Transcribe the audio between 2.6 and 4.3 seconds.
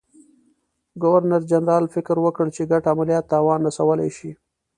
ګډ عملیات تاوان رسولای